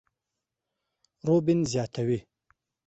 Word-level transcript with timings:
روبين 1.27 1.59
زياتوي، 1.71 2.19